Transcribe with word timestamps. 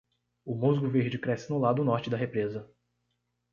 O 0.43 0.55
musgo 0.55 0.89
verde 0.89 1.19
cresce 1.19 1.51
no 1.51 1.59
lado 1.59 1.83
norte 1.83 2.09
da 2.09 2.17
represa. 2.17 2.67